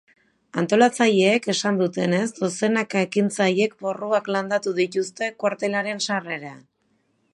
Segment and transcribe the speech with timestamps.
[0.59, 6.59] Antolatzaileek esan dutenez, dozenaka ekintzailek porruak landatu dituzte kuartelaren sarreran.